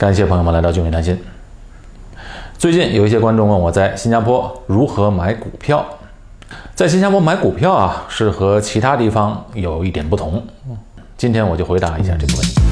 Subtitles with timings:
[0.00, 1.22] 感谢朋友们来到聚美谈心。
[2.56, 5.84] 最近有一些观众问我在新加坡如何买股票，
[6.74, 10.42] 在新加坡买股票啊，是和其他地方有一点不同。
[11.18, 12.62] 今天我就回答一下这个问题。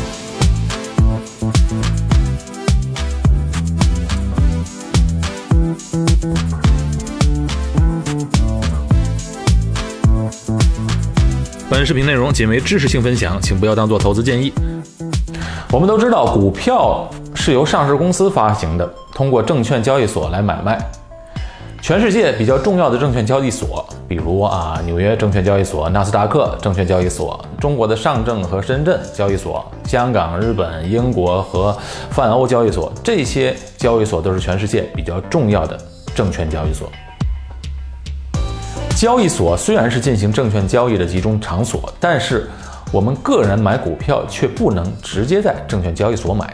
[11.69, 14.51] 本视频内容仅为知识性分享，请不要当做投资建议。
[15.71, 17.06] 我们都知道，股票
[17.41, 20.77] 是由上市公司发行的，通过证券交易所来买卖。
[21.80, 31.74] 全世界比较重要的证券交易所，比如啊纽约证券交易所、纳斯达克证券交易所、中国的上证和深圳交易所、香港、日本、英国和
[32.10, 35.79] 泛欧交易所，这些交易所都是全世界比较重要的
[36.15, 36.91] 证券交易所。
[38.96, 42.51] 交易所虽然是进行证券交易的集中场所，但是
[42.93, 46.52] 我们个人买股票却不能直接在证券交易所买，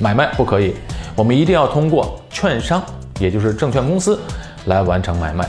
[0.00, 0.74] 买卖不可以，
[1.16, 2.82] 我们一定要通过券商，
[3.18, 4.18] 也就是证券公司
[4.66, 5.48] 来完成买卖。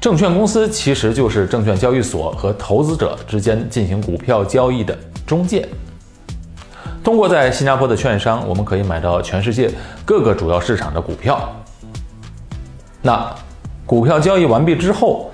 [0.00, 5.68] 证券公司其实就是证券交易所和投资者之间进行股票交易的中介。
[7.04, 9.70] 通过在新加坡的券商，我们可以买到全世界
[10.04, 11.52] 各个主要市场的股票。
[13.00, 13.32] 那
[13.86, 15.30] 股票交易完毕之后，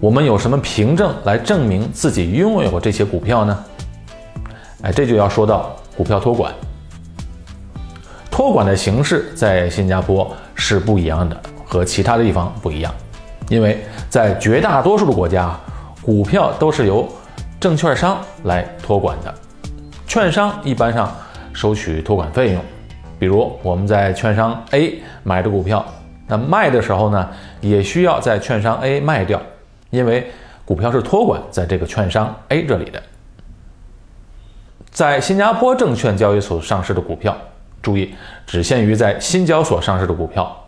[0.00, 3.64] 我们有什么凭证来证明自己拥有这些股票呢？
[4.82, 6.52] 哎，这就要说到股票托管。
[8.44, 12.94] 托管的形式在新加坡是不一样的，和其他的地方不一样，
[13.48, 15.58] 因为在绝大多数的国家，
[16.02, 17.08] 股票都是由
[17.58, 19.34] 证券商来托管的，
[20.06, 21.10] 券商一般上
[21.54, 22.62] 收取托管费用。
[23.18, 25.82] 比如我们在券商 A 买的股票。
[26.26, 27.26] 那卖的时候呢，
[27.62, 29.40] 也需要在券商 A 卖掉，
[29.88, 30.30] 因为
[30.66, 33.02] 股票是托管在这个券商 A 这里的。
[34.90, 37.34] 在新加坡证券交易所上市的股票，
[37.84, 38.12] 注意
[38.44, 40.64] 只限于在新交所上市的股票，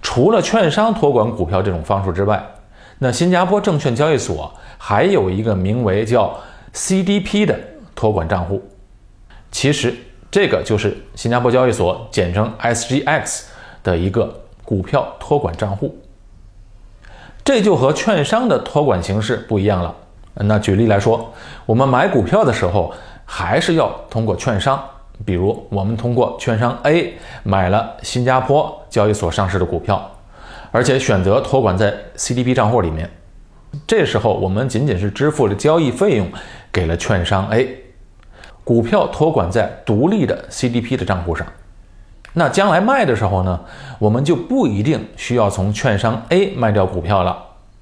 [0.00, 2.42] 除了券商托管股票这种方式之外，
[3.00, 6.34] 那新加坡证券交易所还有一个名为叫
[6.72, 7.58] CDP 的
[7.94, 8.62] 托管账户，
[9.50, 9.94] 其实
[10.30, 13.42] 这个就是新加坡交易所简称 SGX
[13.82, 14.42] 的一个。
[14.66, 15.96] 股票托管账户，
[17.44, 19.94] 这就和券商的托管形式不一样了。
[20.34, 21.32] 那举例来说，
[21.64, 22.92] 我们买股票的时候，
[23.24, 24.84] 还是要通过券商，
[25.24, 30.10] 比如我们通过券商 A 买了新加坡交易所上市的股票，
[30.70, 33.10] 而且选择托管在 CDP 账户里面。
[33.86, 36.28] 这时候我们仅仅是支付了交易费用
[36.72, 37.84] 给了券商 A，
[38.64, 41.46] 股票托管在独立的 CDP 的账户上。
[42.32, 43.60] 那将来卖的时候呢，
[43.98, 47.36] 我们就不一定需要从券商 A 卖掉股票了，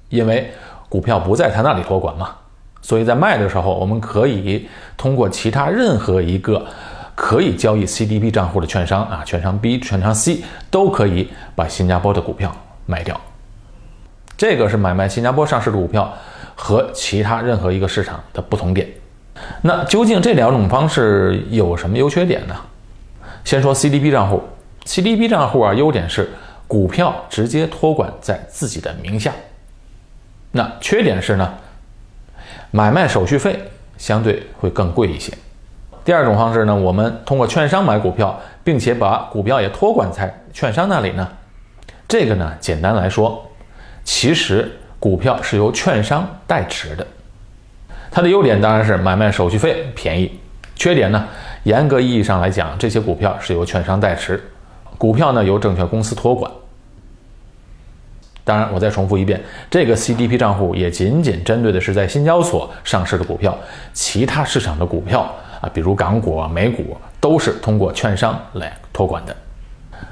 [0.09, 0.51] 因为
[0.89, 2.29] 股票不在他那里托管嘛。
[2.81, 6.65] 所以在卖的时候，我们可以通过其他任何一个
[7.15, 12.55] 可以交易 CDP 账户的券商啊，券商 B、券商 C 都可以把新加坡的股票
[12.85, 13.19] 卖掉。
[14.37, 16.13] 这个是买卖新加坡上市的股票
[16.55, 18.87] 和其他任何一个市场的不同点。
[19.61, 22.55] 那究竟这两种方式有什么优缺点呢？
[23.45, 24.43] 先说 CDP 账户
[24.85, 26.29] ，CDP 账户啊，优点是
[26.67, 29.31] 股票直接托管在自己的名下。
[30.51, 31.53] 那缺点是呢，
[32.71, 33.59] 买卖手续费
[33.97, 35.31] 相对会更贵一些。
[36.05, 41.27] 第二种方式呢，我们通过券商买股票，并且把股票也托管在券商那里呢。
[42.07, 43.43] 这个呢，简单来说，
[44.03, 47.05] 其实股票是由券商代持的。
[48.11, 50.39] 它的优点当然是买卖手续费便宜，
[50.75, 51.25] 缺点呢？
[51.63, 54.39] 严格意义上来讲，这些股票是由券商代持，
[54.99, 56.49] 股票呢由证券公司托管。
[58.43, 59.41] 当然，我再重复一遍，
[59.71, 63.57] 这个 CDP 账户也仅仅针对的是在新交所上市的股票，
[63.91, 69.35] 其他市场的股票啊，比如港股、美股，都是通过券商来托管的。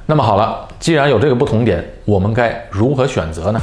[0.06, 3.60] 那么好了，既然有这个不同点，我们该如何选择呢？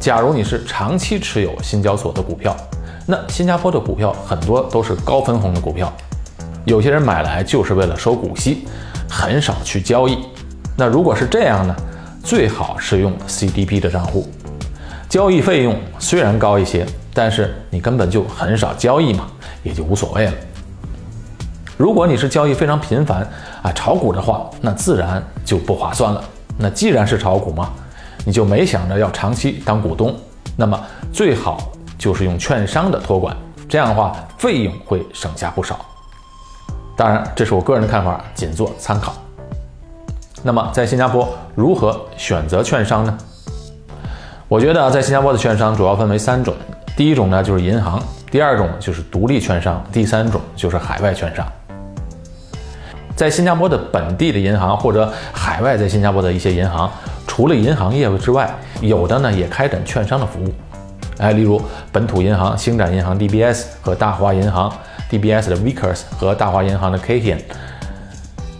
[0.00, 2.56] 假如你是长期持有新交所的股票。
[3.10, 5.90] 那新加坡的股票很多都是高分红的股票，
[6.66, 8.68] 有些人买来就是为了收股息，
[9.08, 10.18] 很少去交易。
[10.76, 11.74] 那如果是这样呢，
[12.22, 14.28] 最好是用 CDP 的账户，
[15.08, 16.84] 交易费用虽然高一些，
[17.14, 19.26] 但是你根本就很少交易嘛，
[19.68, 20.32] 也就无所谓了。
[21.76, 23.20] 如果你是交易非常频繁
[23.62, 26.24] 啊，炒股的话，那自然就不划算了。
[26.58, 27.70] 那既然是炒股嘛，
[28.24, 30.12] 你就没想着要长期当股东，
[30.56, 30.80] 那么
[31.12, 31.70] 最好。
[31.98, 33.36] 就是用券商的托管，
[33.68, 35.84] 这样的话费用会省下不少。
[36.96, 39.12] 当然，这是我个人的看法，仅做参考。
[40.44, 43.18] 那么，在新加坡如何选择券商呢？
[44.46, 46.54] 我觉得在新加坡的券商主要分为三种。
[46.96, 48.00] 第一种呢，就是银行，
[48.30, 51.46] 第二种就是独立券商，第三种就是海外券商。
[53.16, 56.90] 在新加坡的本地的银行或者海外在新加坡的一些银行，
[57.26, 58.48] 除了银行业务之外，
[58.80, 60.52] 有的呢也开展券商的服务。
[61.16, 61.60] 哎，例如
[61.90, 64.72] 本土银行星展银行 DBS 和大华银行
[65.10, 67.38] DBS 的 Vickers 和大华银行的 Kian，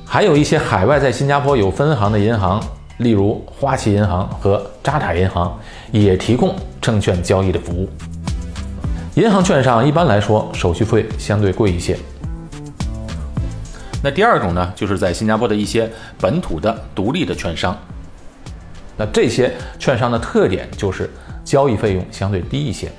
[0.05, 2.61] 还有一些海外在新加坡有分行的银行，
[2.97, 5.57] 例如花旗银行和渣打银行，
[5.93, 7.89] 也提供证券交易的服务。
[9.19, 11.99] 银行券商一般来说手续费相对贵一些。
[14.01, 17.77] 那第二种呢，就是在新加坡的一些本土的独立的券商。
[18.97, 21.11] 那这些券商的特点就是
[21.45, 22.93] 交易费用相对低一些，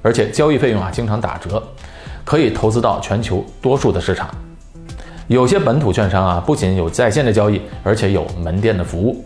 [0.00, 1.60] 而且交易费用啊经常打折，
[2.24, 4.32] 可以投资到全球多数的市场。
[5.26, 9.24] 有些本土券商啊不仅有在线的交易，而且有门店的服务。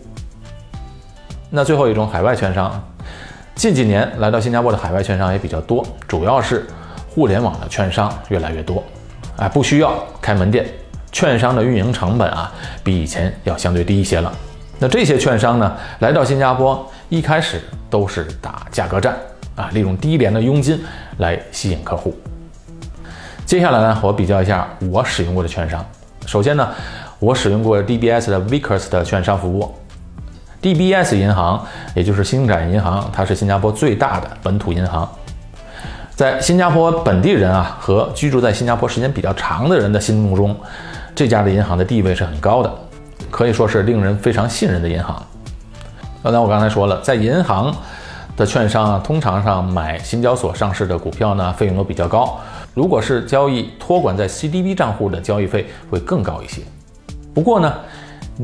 [1.51, 2.83] 那最后一种海外券商，
[3.57, 6.63] 近几年来到新加坡的海外券商也比较多，主要是
[7.09, 8.83] 互联网的券商越来越多，
[9.37, 10.63] 哎，不需要开门店。
[11.11, 14.31] 券商的运营成本啊，比以前要相对低一些了。
[14.77, 17.59] 那这些券商呢，来到新加坡一开始
[17.89, 19.17] 都是打价格战
[19.55, 20.79] 啊，利用低廉的佣金
[21.17, 22.15] 来吸引客户。
[23.43, 25.83] 接下来呢，我比较一下我使用过的券商。
[26.27, 26.69] 首先呢，
[27.17, 29.73] 我使用过 DBS 的 Vickers 的券商服务。
[30.61, 31.65] DBS 银行
[31.95, 35.07] 也就是星展银行，它是新加坡最大的本土银行。
[36.15, 40.55] 在新加坡本地人啊和居住在新加坡时间比较长的人的心目中，
[41.15, 42.73] 这家的银行的地位是很高的，
[43.29, 45.21] 可以说是令人非常信任的银行。
[46.23, 47.71] 刚才我刚才说了，在银行
[48.35, 52.39] 的券商啊，通常上买新交所上市的股票呢，费用都比较高。
[52.73, 56.61] 如果是交易托管在 CDB 账户的交易费会更高一些。
[57.33, 57.71] 不过呢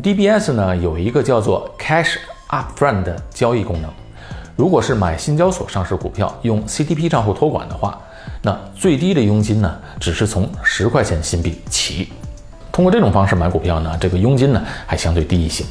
[0.02, 2.18] ，DBS 呢有一个叫做 Cash
[2.50, 3.92] Upfront 的交易功能。
[4.56, 8.00] 如果是买新交所上市股票用 CDP 账户托管的话，
[8.42, 12.14] 那最低的佣金呢，只是从十块钱新币起。
[12.72, 15.64] 通过这种方式买股票呢，这个佣金呢还相对低一些。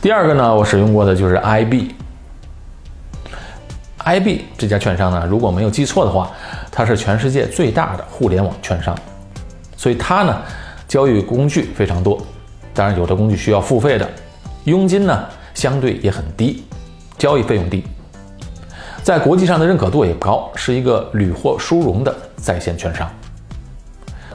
[0.00, 1.94] 第二个呢，我使用过的就是 IB。
[4.04, 6.30] IB 这家券商呢，如果没有记错的话，
[6.70, 8.96] 它是全世界最大的互联网券商，
[9.76, 10.42] 所以它呢
[10.94, 12.16] 交易工具非常多，
[12.72, 14.08] 当然有的工具需要付费的，
[14.62, 16.62] 佣金呢相对也很低，
[17.18, 17.82] 交易费用低，
[19.02, 23.10] 在国际上的认可度也高，是一个屡获殊荣的在线券商。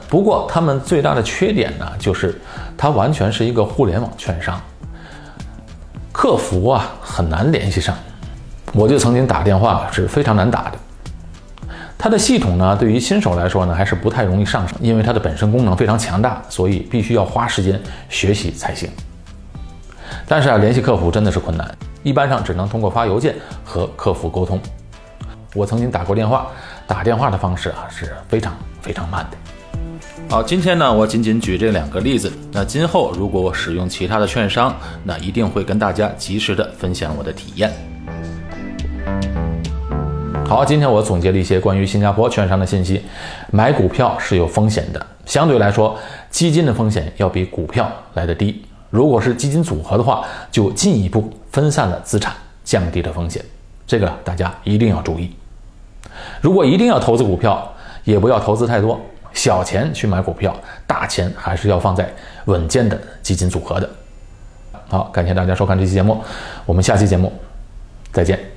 [0.06, 2.38] 不过，他们最大的缺点呢，就是
[2.76, 4.60] 它完全是一个互联网券商，
[6.12, 7.96] 客服啊很难联系上。
[8.74, 10.72] 我就曾经打电话是非常难打的。
[12.02, 18.88] 它的系统呢，对于新手来说呢，还是不太容易上手，因为它的本身功能非常强大，所以必须要花时间学习才行。
[20.26, 24.58] 但是啊，联系客服真的是困难，一般上只能通过发邮件和客服沟通。
[25.54, 26.46] 我曾经打过电话，
[26.86, 29.36] 打电话的方式啊是非常非常慢的。
[30.30, 32.32] 好，今天呢，我仅仅举这两个例子。
[32.50, 34.74] 那今后如果我使用其他的券商，
[35.04, 37.70] 那一定会跟大家及时的分享我的体验。
[40.50, 43.00] 好，今天我总结了一些关于新加坡券商的信息。
[43.52, 45.96] 买股票是有风险的，相对来说，
[46.28, 48.60] 基金的风险要比股票来的低。
[48.90, 53.40] 如果是基金组合的话，就进一步分散了资产，降低了风险。
[53.86, 55.32] 这个大家一定要注意。
[56.40, 57.72] 如果一定要投资股票，
[58.02, 59.00] 也不要投资太多。
[59.32, 60.52] 小钱去买股票，
[60.84, 62.12] 大钱还是要放在
[62.46, 63.88] 稳健的基金组合的。
[64.88, 66.20] 好，感谢大家收看这期节目，
[66.66, 67.32] 我们下期节目
[68.10, 68.49] 再见。